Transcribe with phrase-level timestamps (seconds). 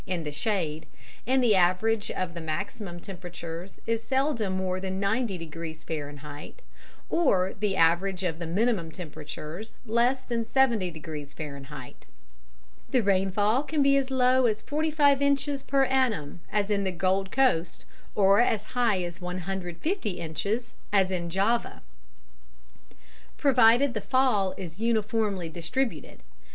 [0.07, 0.87] in the shade,
[1.27, 6.51] and the average of the maximum temperatures is seldom more than 90 degrees F.,
[7.07, 11.93] or the average of the minimum temperatures less than 70 degrees F.
[12.89, 17.29] The rainfall can be as low as 45 inches per annum, as in the Gold
[17.31, 21.83] Coast, or as high as 150 inches, as in Java,
[23.37, 26.23] provided the fall is uniformly distributed.